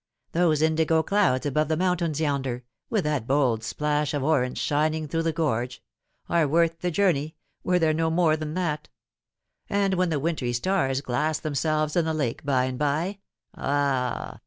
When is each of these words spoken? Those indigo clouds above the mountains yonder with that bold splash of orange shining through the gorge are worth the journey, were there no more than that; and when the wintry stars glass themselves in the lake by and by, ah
Those 0.31 0.63
indigo 0.63 1.03
clouds 1.03 1.45
above 1.45 1.67
the 1.67 1.77
mountains 1.77 2.19
yonder 2.19 2.63
with 2.89 3.03
that 3.03 3.27
bold 3.27 3.63
splash 3.63 4.15
of 4.15 4.23
orange 4.23 4.57
shining 4.57 5.07
through 5.07 5.21
the 5.21 5.31
gorge 5.31 5.83
are 6.27 6.47
worth 6.47 6.79
the 6.79 6.89
journey, 6.89 7.35
were 7.63 7.77
there 7.77 7.93
no 7.93 8.09
more 8.09 8.35
than 8.35 8.55
that; 8.55 8.89
and 9.69 9.93
when 9.93 10.09
the 10.09 10.19
wintry 10.19 10.53
stars 10.53 11.01
glass 11.01 11.39
themselves 11.39 11.95
in 11.95 12.05
the 12.05 12.15
lake 12.15 12.43
by 12.43 12.63
and 12.63 12.79
by, 12.79 13.19
ah 13.53 14.39